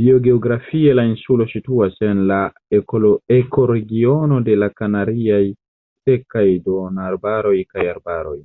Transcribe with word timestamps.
Biogeografie 0.00 0.92
la 0.98 1.06
insulo 1.14 1.48
situas 1.54 1.98
en 2.10 2.22
la 2.32 2.38
ekoregiono 3.42 4.42
de 4.52 4.58
la 4.64 4.72
kanariaj 4.80 5.44
sekaj 5.52 6.50
duonarbaroj 6.70 7.58
kaj 7.76 7.94
arbaroj. 7.98 8.42